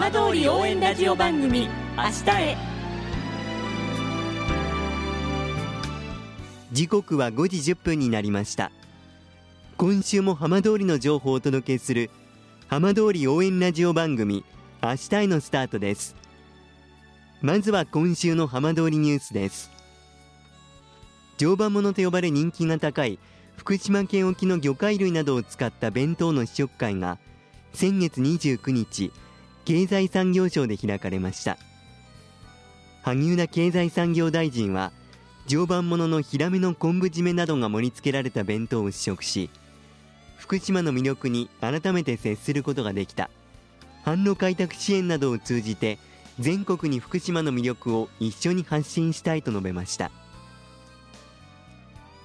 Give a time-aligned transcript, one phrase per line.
[0.00, 2.56] 浜通り応援ラジオ番組明日へ。
[6.72, 8.72] 時刻は5時1分になりました。
[9.76, 12.08] 今週も浜通りの情報をお届けする
[12.66, 14.42] 浜通り応援ラジオ番組
[14.82, 16.16] 明日へのスタートです。
[17.42, 19.70] まずは今週の浜通りニュースです。
[21.36, 23.18] 常磐ものと呼ばれ人気が高い
[23.58, 27.18] 福島県沖の魚介類などを使った弁当の試食会が
[27.74, 29.12] 先月29日
[29.64, 31.58] 経済産業省で開かれました。
[33.02, 34.92] 萩生田経済産業大臣は
[35.46, 39.50] 常磐もののヒラメの昆布締めなどが盛り付けられた弁当を試食し
[40.36, 43.30] 福島の魅力に改めて接することができた。
[44.04, 45.98] 販路開拓支援などを通じて
[46.38, 50.10] 全国に福島の魅力を一緒に発信したいと述べました。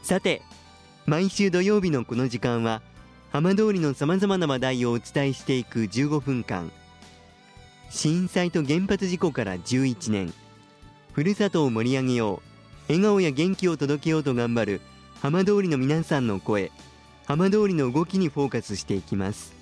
[0.02, 0.41] さて
[1.05, 2.81] 毎週土曜日のこの時間は
[3.31, 6.71] 浜通りのさまざまな話題をお伝えしていく15分間。
[7.89, 10.33] 震災と原発事故から11年。
[11.13, 12.41] ふるさとを盛り上げよう。
[12.87, 14.81] 笑顔や元気を届けようと頑張る
[15.21, 16.71] 浜通りの皆さんの声。
[17.25, 19.53] 浜通りの動きにフォーカスしていきます。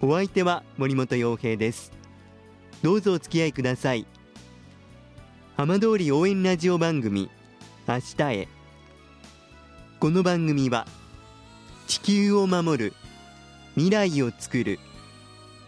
[0.00, 1.92] お相手は森本洋平です。
[2.82, 4.06] どうぞお付き合いください。
[5.56, 7.30] 浜通り応援ラジオ番組
[7.88, 8.48] 明日へ。
[9.98, 10.86] この番組は
[11.88, 12.94] 地球を守る
[13.74, 14.78] 未来をつくる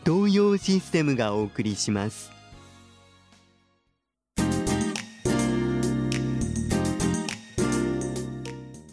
[0.04, 2.30] 東洋システムがお送りします。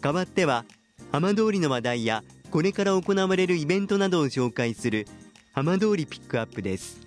[0.00, 0.64] 代わっては
[1.12, 5.06] 浜通りの話題やこれから行われるイベントなどを紹介する
[5.52, 7.00] 浜通りピックアップです。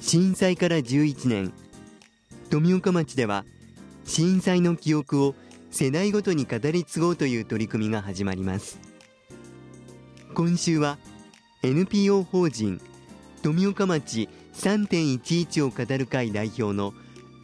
[0.00, 1.52] 震災から11年。
[2.50, 3.44] 富岡町では
[4.04, 5.34] 震災の記憶を
[5.70, 8.78] 世代ごとに語り継ごうという取り組みが始まります。
[10.34, 10.98] 今週は
[11.62, 12.80] NPO 法人
[13.42, 16.92] 富岡町3.11を語る会代表の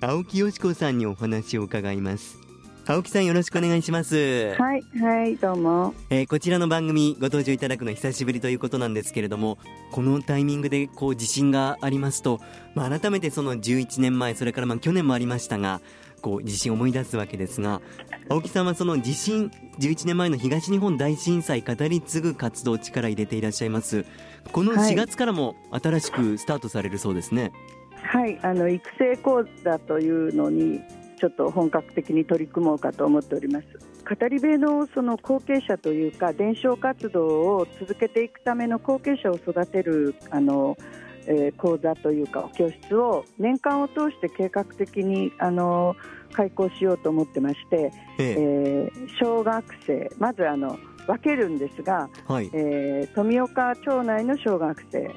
[0.00, 2.44] 青木よし子さんにお話を伺います。
[2.86, 4.54] 青木さんよろしくお願いします。
[4.58, 9.56] はいはいどうも、えー、こちらの番組ご登場いただくの久しぶりということなんですけれども
[9.91, 12.40] このタイミングでこう地震がありますと、
[12.74, 15.80] まあ、改めてその11年前それからまあ去年もありましたが
[16.24, 17.82] こう地震を思い出すわけですが
[18.30, 24.06] 青木さんはその地震11年前の東日本大震災語り継ぐ活動力入れていらっしゃいます。
[24.50, 27.52] この4月からも新しくスタートされるそうですね。
[27.96, 30.80] はい、あの育成講座というのに
[31.20, 33.66] ちょっと本格的に取り組もうかと思っております。
[34.04, 37.26] 語り部のその後継者というか伝承活動
[37.56, 40.78] を続けていくための後継者を育てるあの
[41.26, 45.96] えー、講座というか教室を年間を通して計画的にあの
[46.32, 48.34] 開講しようと思ってまして、ええ。
[48.38, 55.10] えー、小学生まずあの分けるんですが、はい、えー、富岡町内の小学生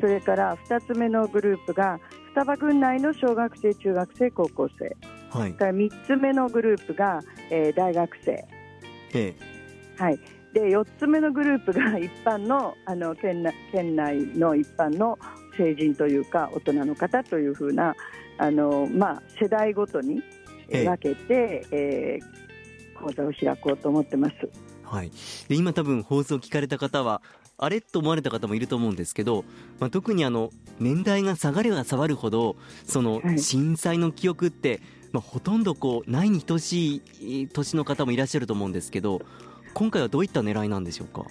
[0.00, 4.96] それから2つ目のグループが双葉郡内の小学生中学生高校生、
[5.30, 8.46] はい、から3つ目のグループが、えー、大学生、え
[9.14, 9.34] え。
[9.98, 10.20] はい、
[10.52, 15.18] で4つ目のグループが一般のあの県内県内の一般の
[15.56, 17.94] 成人というか大人の方というふうな
[18.38, 20.22] あの、まあ、世代ごとに
[20.68, 24.34] 分けて、えー、講座を開こうと思ってます。
[24.84, 25.10] はい、
[25.48, 27.20] で今多分放送を聞かれた方は
[27.58, 29.44] あれと思われた方もいると思うんですけど、
[29.80, 34.80] まあ、特にあの年代が下がれば下がるほどその震災の記憶って、はい、
[35.12, 39.20] まあ、ほとんどこうないに等しい年の方もいらっしゃると思うんですけど
[39.78, 41.24] 今回はどういった狙いなんでしょうか？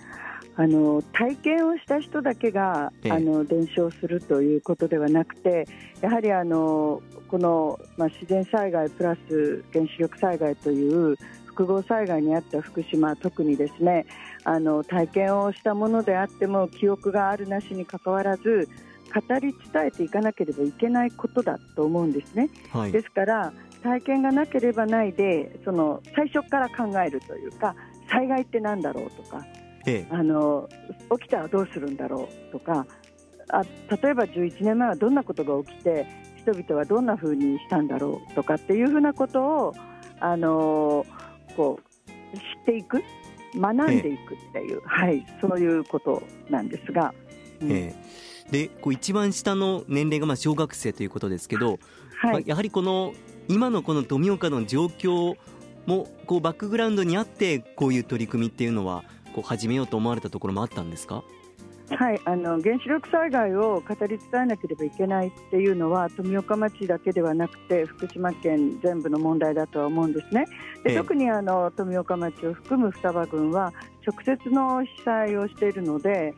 [0.56, 5.68] あの体験をした人だけが、ええ、あの伝承するということではなくて
[6.00, 14.06] やはりあのこの、まあ、自然災害プラス原子力災害という複合災害にあった福島特にですね
[14.46, 18.69] あの体験をしたものであっても記憶があるなしにかかわらず
[19.14, 22.50] 語り伝えていかなければいけないことだと思うんですね。
[22.72, 23.52] はい、ですから
[23.84, 27.75] 体験がなければないでその最初から考えるというか
[28.09, 29.46] 災害って何だろうとか、
[29.86, 30.70] ええ、あの
[31.20, 32.86] 起きたらどうするんだろうとか
[33.50, 36.06] あ例えば11年前はどんなことが起きて
[36.38, 39.76] 人々はどんなふうにしたんだろうとかっていうふうなことを
[40.20, 41.06] あの
[41.56, 41.80] こ
[42.34, 43.04] う知っていく
[43.56, 47.14] 学んでいくっていう、え、はい、そういうことなんですが。
[47.59, 47.70] うん、
[48.52, 51.80] でこう一番下の年齢がまあ小学生ということですけど、
[52.18, 52.32] はい。
[52.34, 53.14] まあ、やはりこの
[53.48, 55.38] 今のこの富岡の状況
[55.87, 59.03] もこうバックグラウンドにあってこういう取り組みっていうのは
[59.34, 61.23] こう始めようと思われたところもあったんですか？
[61.89, 70.45] はいあの原子力災害を語り伝えなければいけないっていうのは富岡町だけではなくて福島県全部の問題だとは思うんですね。
[70.84, 73.72] で特にあの富岡町を含む双葉郡は
[74.05, 76.34] 直接の被災をしているので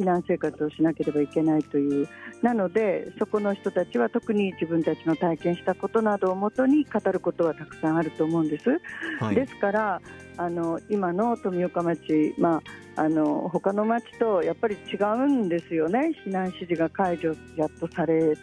[0.00, 2.08] 避難生活をしなければいけないという。
[2.42, 8.80] なのでそこの人たちは特に自分たちの体験したことなどをもとに語ることはたくさんあると思うんです。
[9.20, 10.00] はい、ですから
[10.38, 12.62] あの今の富岡町、ま
[12.96, 18.34] あ、あの他の町とやっぱり違うんですよね、避難指示が解除やっとされ、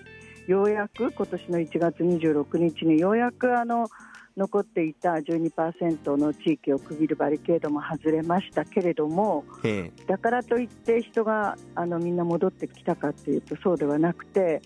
[0.46, 3.88] ようやく今年の1月26日にようやくあの
[4.38, 14.62] 残っていた12%の地域を区切るバリケードも外れましたけれども、えだからといって人があのみんな戻ってきたかというとそうではなくて、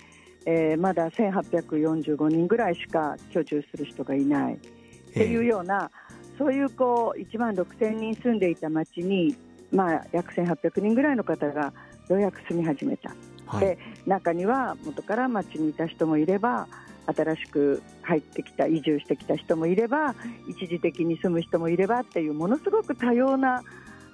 [0.45, 4.55] えーまだ1845人ぐらいしか居住する人がいない。
[4.55, 5.91] っていうような、
[6.37, 9.35] そういうこう1万6000人住んでいた町に、
[9.71, 11.73] まあ、約1800人ぐらいの方が
[12.09, 13.13] ようやく住み始めた、
[13.45, 13.61] はい。
[13.61, 16.67] で中には元から町にいた人もいれば
[17.05, 20.15] 新しく入ってきた移住してきた人もいれば
[20.47, 23.63] 一時的に住む人もいればっていうものすごく多様な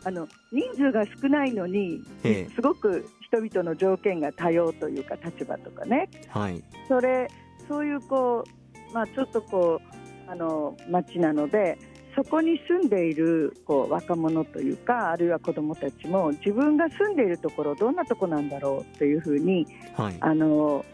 [0.03, 2.55] あの人数が少ないのにええ。
[2.55, 6.09] すごく人々の条件が多様というか立場とかね。
[6.29, 6.63] はい。
[6.87, 7.27] それ
[7.67, 8.45] そういうこ
[8.91, 9.81] う、まあ、ちょっとこ
[10.27, 11.77] うあの町なので
[12.15, 20.15] そこに住んでいるこう若者というかあるいは子どもたちも自分が住んでいるところどんなとこなんだろうというふうにはい。
[20.19, 20.85] あの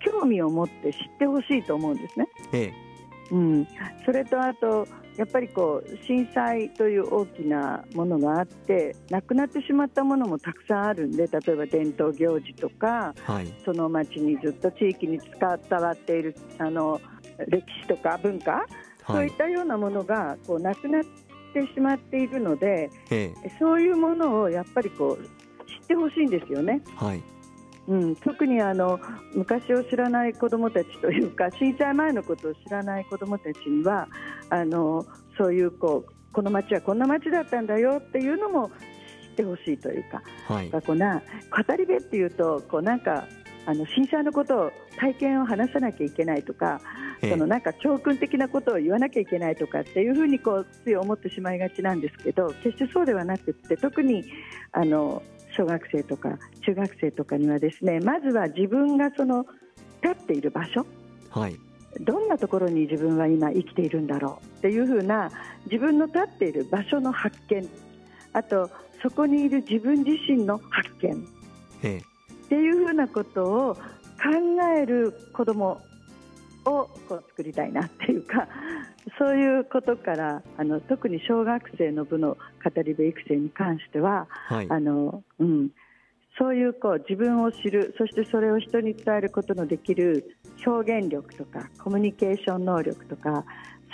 [0.00, 2.28] 興味を持って知ってほしいと思うんですね。
[2.52, 2.86] ええ。
[3.30, 3.66] うん、
[4.04, 13.52] それとあとやっぱりこう震災という大きなものがあってなくなってしまったものもたくさんあるんで例えば伝統行事とかはい。
[13.64, 15.30] その町にずっと地域に伝
[15.80, 17.00] わっているあの
[17.48, 18.64] 歴史とか文化、
[19.06, 21.02] そうはいいったようなものがこうなくなっ
[21.52, 25.24] てしまっているのでえそういうものをやっぱりこう
[25.66, 26.82] 知ってほしいんですよね。
[27.02, 27.22] えはい
[27.88, 28.98] うん、特にあの
[29.34, 34.08] 昔を知らない子どもたちというか 震災前のことを知らない子どもたちには
[34.50, 35.04] あの
[35.38, 40.70] そういうこうこの町はこんな町だったんだよっていうのも知ってほしいというかはい。
[40.70, 41.22] こうな
[41.66, 43.24] 語り部っていうとこうなんか
[43.66, 46.80] あの震災のことを体験を話さなきゃいけないとか、
[47.20, 47.30] ええ。
[47.32, 54.24] そのなんか教訓的なことを言わなきゃいけないとかっていうふうにこうつい思ってしまいがちなんですけど決してそうではなくって特に
[54.72, 55.22] あの
[55.56, 59.46] 小学生とか中学生とかにはですねまずは自分がその
[60.02, 60.86] 立っている場所
[61.30, 61.58] はい。
[62.00, 65.30] どんなところに自分は今生きているんだろうっていうふうな
[65.64, 67.66] 自分の立っている場所の発見
[68.34, 68.70] あと
[69.02, 71.26] そこにいる自分自身の発見
[71.82, 71.98] ええ。
[71.98, 73.80] っていうふうなことを考
[74.76, 75.80] える子ども
[76.64, 78.48] をこう作りたいなっていうか
[79.18, 82.36] そういうことからあの特に小学生の部の
[82.70, 84.66] 語り部育成に関してははい。
[84.68, 85.70] あの、うん、
[86.38, 90.36] そういうこう自分を知るそしてそれを人に伝えることのできる
[90.66, 93.44] 表現力とかコミュニケーション能力とか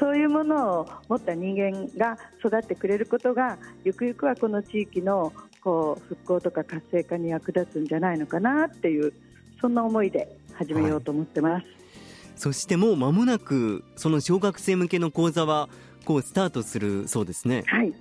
[0.01, 5.33] そういうものを持った人間が育ってくれることがゆくゆくはこの地域の
[5.63, 9.13] こう復興とか活性化に役立つんじゃないのかなっていう
[9.61, 11.67] そんな思いで始めようと思ってます。
[12.35, 15.69] そしてもう間もなくその小学生向けの講座は
[16.05, 17.63] こうスタートするそうですね。
[17.67, 17.93] はい、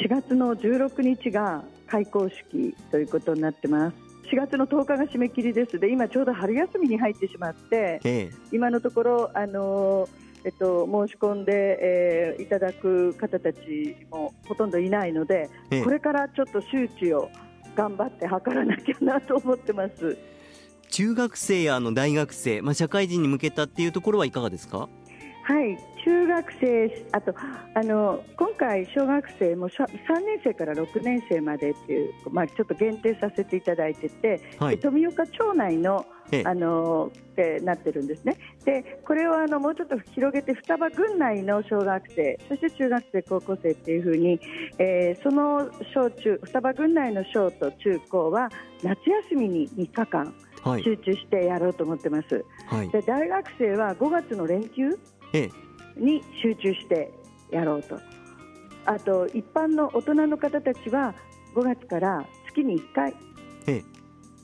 [0.00, 3.96] 4月の16日が開校式ということになってます。
[4.32, 10.08] 4月の10日が締め切りですで今ちょうど春休みに入ってしまってええ今のところ、あの
[10.44, 17.30] えっと、申し込んで、えーいただく方たちもほとんどいないので、ええこれからちょっと周知を
[17.76, 20.16] 頑張って図らなきゃなと思ってます。
[20.90, 24.88] 中学生やあの大学生、まあ、社会人に向けたっていうところはいかがですか？
[25.44, 27.34] はい、中学生、あと
[27.74, 29.88] あの今回、小学生もしゃ3
[30.20, 38.36] 年生から6年生までっていう、まあ、ちょっと限定させていただいてて、はいで富岡町内のええあのってなってるんですね。
[38.64, 44.40] でこれをあのもうちょっと広げて双葉郡内の小学生そして中学生高校生っていうふうに、
[44.78, 48.48] えーその小中双葉郡内の小と中高は
[48.82, 48.98] 夏
[49.30, 52.44] 休みに3日間はい集中してやろうと思ってます。
[52.66, 55.13] はいで大学生は5月の連休ええ
[55.96, 57.12] に集中して
[57.50, 57.98] やろうと。
[58.86, 61.14] あと一般の大人の方たちは
[61.54, 63.14] 5月から月に1回
[63.66, 63.84] ええ。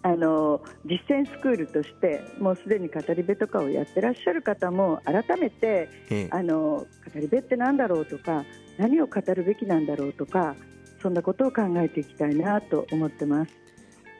[0.02, 6.28] あの実践スクールとしてもうすでに語り部とかをやってらっしゃる方も改めてええ。
[6.30, 8.44] あの語り部って何だろうとか
[8.78, 10.56] 何を語るべきなんだろうとか
[11.02, 13.59] そんなことを考えていきたいなと思ってます。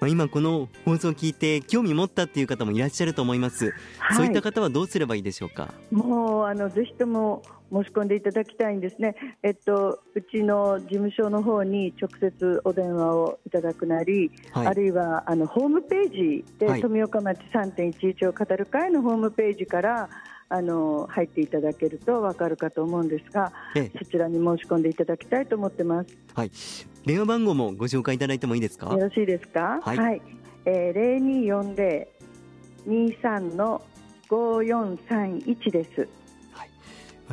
[0.00, 3.74] まあ、今この放送を聞いて興味持ったっていう方もいらっしゃると思います、
[4.16, 5.72] そういった方はどうすればいいでしょうか？
[5.90, 7.42] もうあのぜひとも
[7.72, 14.66] 申し込んでいただきたいんですね、えっと、うちの事務所の方に直接お電話をいただくなり、はい。
[14.66, 16.80] あるいはあのホームページで、はい。
[16.80, 20.08] 富岡町3.11を語る会のホームページから
[20.48, 26.18] あの入っていただけると分かるかと思うんですが、ええ、そちらに申し込んでいただきたいと思ってます。
[26.34, 26.50] はい。
[27.06, 28.90] 電話番号もご紹介いただいてもいいですか？
[28.90, 29.80] よろしいですか？
[29.82, 29.96] はい。
[29.96, 30.22] はい、
[30.64, 32.08] え零二四零
[32.86, 33.82] 二三の
[34.28, 36.08] 五四三一です。
[36.52, 36.70] はい。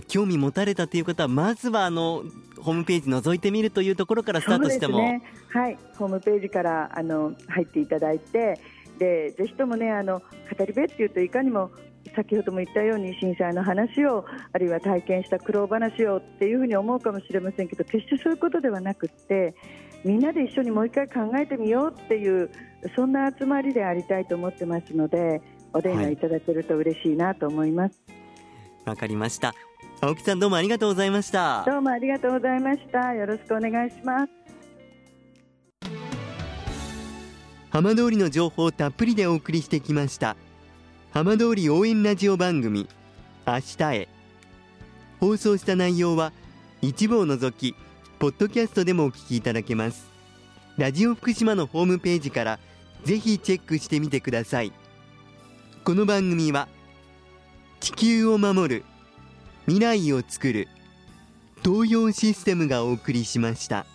[0.07, 2.23] 興味持たれたという方はまずはあの
[2.59, 8.59] ホームページ覗いてみるというところからスタートしても、ね、はいホームページからあの入っていただいて
[8.97, 10.19] でぜひともねあの
[10.57, 11.69] 語り部っていうといかにも
[12.17, 19.53] 先ほども言ったように震災の話をあるいは体験した苦労話をっていうふうに思うかもしれませんけど決してそういうことではなくって
[20.03, 22.49] みんなで一緒にもう一回考えてみようっていう
[22.95, 25.41] そんな集まりでありたいと思ってますので
[25.73, 26.17] お電話い。
[26.17, 28.01] ただけると嬉しいなと思います。
[28.85, 29.53] わ、はい、かりました。
[30.01, 31.63] 青木さんどうもありがとうございました。
[31.67, 33.13] どうもありがとうございました。
[33.13, 34.47] よろしくお願いします。
[37.69, 40.35] 浜通りの情報をたっぷりでお送りしてきました
[41.17, 42.87] 浜通り応援ラジオ番組
[43.47, 44.07] 明日へ。
[45.19, 46.31] 放送した内容は
[46.83, 47.75] 一部を除き
[48.19, 50.11] ポッドキャストでもお聞きいただけます。
[50.77, 52.59] ラジオ福島のホームページから
[53.03, 54.71] ぜひチェックしてみてください。
[55.83, 56.67] この番組は
[57.79, 58.85] 地球を守る
[59.65, 60.67] 未来をつくる
[61.63, 63.87] 東洋システムがお送りしました。